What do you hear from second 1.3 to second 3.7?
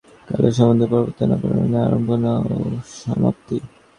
বা পরিণামের আরম্ভ ও সমাপ্তি।